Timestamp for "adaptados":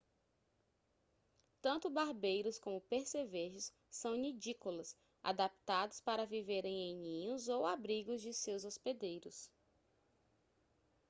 5.21-6.01